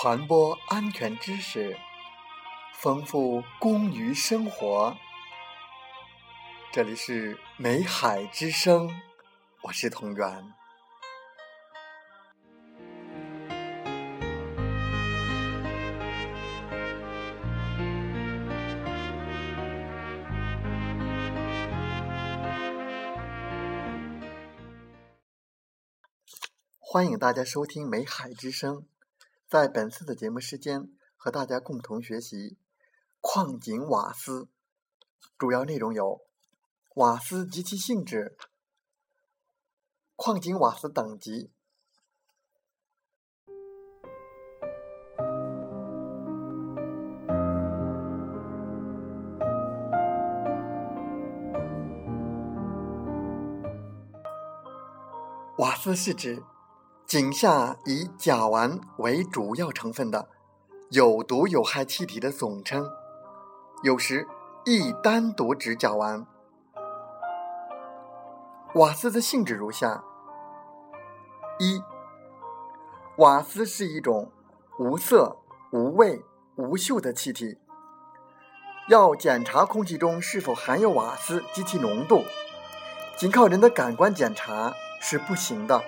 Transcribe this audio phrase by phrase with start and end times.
[0.00, 1.76] 传播安全知识，
[2.72, 4.96] 丰富工于生活。
[6.72, 8.88] 这里是美海之声，
[9.62, 10.54] 我是同源。
[26.78, 28.86] 欢迎大家收听美海之声。
[29.48, 32.58] 在本次的节目时间，和大家共同学习
[33.22, 34.46] 矿井瓦斯。
[35.38, 36.20] 主要内容有：
[36.96, 38.36] 瓦斯及其性质、
[40.16, 41.50] 矿井瓦斯等级。
[55.56, 56.44] 瓦斯是指。
[57.08, 60.28] 井下以甲烷为主要成分的
[60.90, 62.86] 有毒有害气体的总称，
[63.82, 64.28] 有时
[64.66, 66.26] 亦单独指甲烷。
[68.74, 70.04] 瓦斯的性质如下：
[71.58, 71.82] 一、
[73.16, 74.30] 瓦斯是一种
[74.78, 75.38] 无色、
[75.72, 76.22] 无味、
[76.56, 77.56] 无嗅的气体。
[78.90, 82.22] 要检查空气中是否含有瓦斯及其浓度，
[83.16, 85.82] 仅靠人的感官检查是不行的。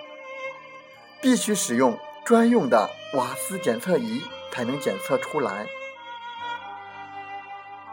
[1.23, 5.67] 必须使用专用的瓦斯检测仪才能检测出来。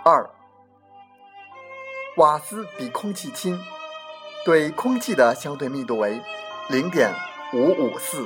[0.03, 0.29] 二，
[2.15, 3.59] 瓦斯比空气轻，
[4.45, 6.21] 对空气的相对密度为
[6.69, 7.13] 零点
[7.53, 8.25] 五五四，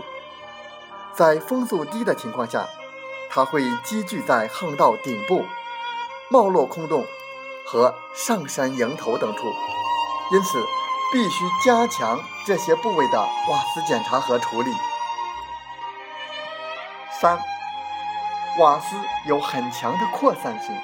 [1.14, 2.68] 在风速低的情况下，
[3.30, 5.44] 它会积聚在巷道顶部、
[6.30, 7.04] 冒落空洞
[7.66, 9.48] 和上山迎头等处，
[10.31, 10.64] 因此
[11.12, 14.72] 必须加强这些部位的瓦斯检查和处理。
[17.22, 17.38] 三，
[18.58, 18.96] 瓦斯
[19.28, 20.76] 有很强的扩散性，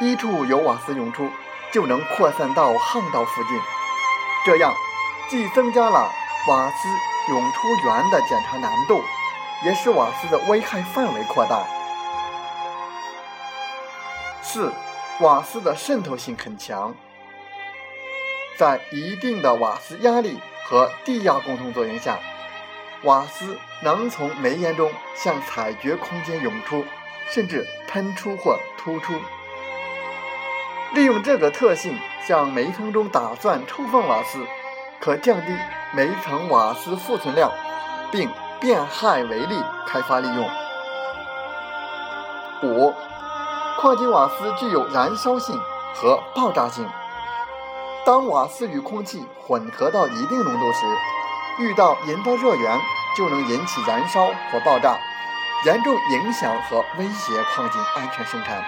[0.00, 1.28] 一处有瓦斯涌出，
[1.70, 3.60] 就能扩散到巷道附近，
[4.46, 4.72] 这样
[5.28, 6.10] 既增加了
[6.48, 6.88] 瓦斯
[7.28, 9.02] 涌出源的检查难度，
[9.62, 11.66] 也使瓦斯的危害范围扩大。
[14.40, 14.72] 四，
[15.18, 16.94] 瓦斯的渗透性很强，
[18.56, 22.18] 在一定的瓦斯压力和地压共同作用下。
[23.02, 26.84] 瓦斯能从煤烟中向采掘空间涌出，
[27.30, 29.14] 甚至喷出或突出。
[30.92, 31.96] 利用这个特性
[32.26, 34.44] 向煤层中打钻抽放瓦斯，
[35.00, 35.56] 可降低
[35.92, 37.50] 煤层瓦斯库存量，
[38.10, 38.28] 并
[38.60, 39.56] 变害为利
[39.86, 40.50] 开发利用。
[42.62, 42.92] 五、
[43.78, 45.58] 矿井瓦斯具有燃烧性
[45.94, 46.86] 和爆炸性。
[48.04, 50.86] 当瓦斯与空气混合到一定浓度时，
[51.60, 52.80] 遇到引爆热源，
[53.14, 54.96] 就能引起燃烧或爆炸，
[55.66, 58.64] 严重影响和威胁矿井安全生产。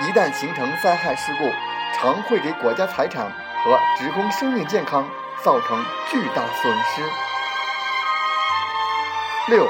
[0.00, 1.50] 一旦形成灾害事故，
[1.96, 3.32] 常会给国家财产
[3.64, 5.08] 和职工生命健康
[5.42, 7.02] 造成巨大损失。
[9.48, 9.66] 六，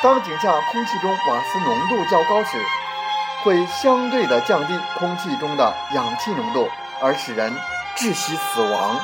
[0.00, 2.64] 当井下空气中瓦斯浓度较高时，
[3.42, 6.70] 会相对的降低空气中的氧气浓度，
[7.02, 7.52] 而使人
[7.96, 9.00] 窒息死亡。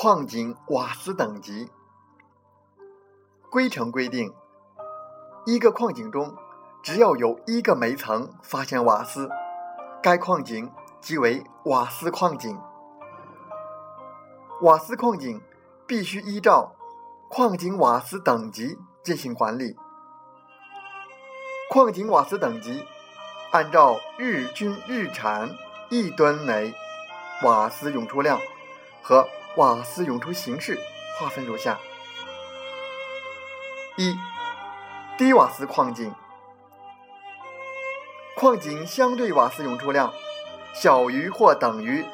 [0.00, 1.68] 矿井瓦斯等级
[3.50, 4.32] 规程规定：
[5.44, 6.36] 一个矿井中，
[6.84, 9.28] 只要有一个煤层发现瓦斯，
[10.00, 10.70] 该矿井
[11.00, 12.56] 即为瓦斯矿井。
[14.62, 15.42] 瓦斯矿井
[15.84, 16.76] 必须依照
[17.28, 19.76] 矿井瓦斯等级进行管理。
[21.72, 22.86] 矿井瓦斯等级
[23.50, 25.50] 按照日均日产
[25.90, 26.72] 一吨煤
[27.42, 28.38] 瓦斯涌出量
[29.02, 29.28] 和
[29.58, 30.78] 瓦斯涌出形式
[31.18, 31.80] 划分如下：
[33.96, 34.16] 一、
[35.16, 36.14] 低瓦斯矿井，
[38.36, 40.12] 矿井相对瓦斯涌出量
[40.72, 42.06] 小于或等于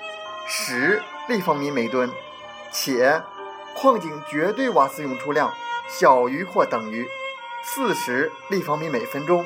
[0.46, 2.10] 十立方米每吨，
[2.72, 3.22] 且
[3.76, 5.52] 矿井绝对瓦斯涌出量
[5.86, 7.06] 小于或等于
[7.62, 9.44] 四十立方米每分钟。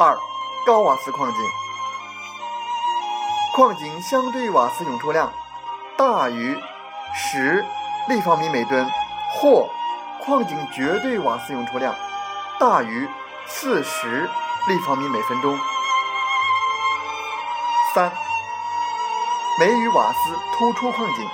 [0.00, 0.16] 二、
[0.64, 1.67] 高瓦斯矿井。
[3.58, 5.32] 矿井相对瓦斯涌出量
[5.96, 6.56] 大于
[7.12, 7.64] 十
[8.06, 8.88] 立方米每吨，
[9.32, 9.68] 或
[10.20, 11.92] 矿井绝对瓦斯涌出量
[12.60, 13.08] 大于
[13.48, 14.30] 四十
[14.68, 15.58] 立方米每分钟。
[17.92, 18.12] 三、
[19.58, 21.28] 煤与瓦斯突出矿井，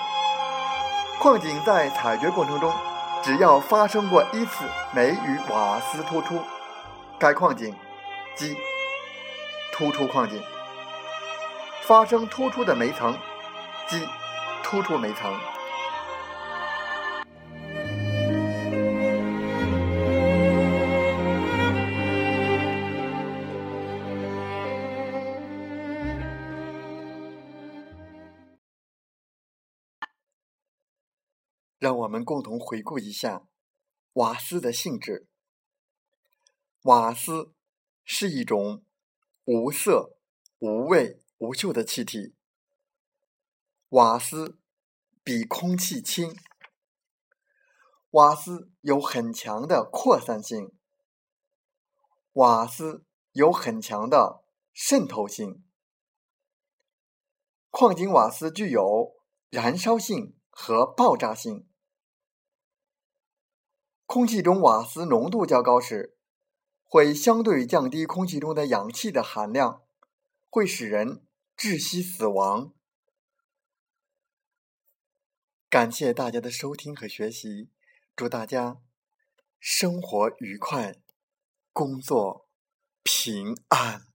[1.20, 2.72] 矿井在采掘过程中，
[3.22, 6.40] 只要发生过一次煤与瓦斯突出，
[7.18, 7.76] 该矿井
[8.34, 8.56] 即
[9.74, 10.42] 突出矿井。
[11.86, 13.12] 发生突出的煤层
[13.86, 14.08] 即
[14.62, 15.30] 突出煤层。
[31.78, 33.46] 让我们共同回顾一下
[34.14, 35.26] 瓦斯的性质。
[36.84, 37.52] 瓦斯
[38.04, 38.86] 是一种
[39.44, 40.16] 无色、
[40.60, 42.34] 无味、无嗅的气体。
[43.90, 44.58] 瓦斯
[45.22, 46.34] 比空气轻。
[48.12, 50.72] 瓦斯有很强的扩散性。
[52.32, 55.62] 瓦斯有很强的渗透性。
[57.68, 59.14] 矿井瓦斯具有
[59.50, 61.68] 燃烧性和爆炸性。
[64.06, 66.16] 空气中瓦斯浓度较高时，
[66.84, 69.82] 会相对降低空气中的氧气的含量，
[70.48, 71.23] 会使人
[71.56, 72.72] 窒息死亡。
[75.68, 77.70] 感谢大家的收听和学习，
[78.14, 78.80] 祝大家
[79.58, 80.96] 生活愉快，
[81.72, 82.48] 工作
[83.02, 84.06] 平安。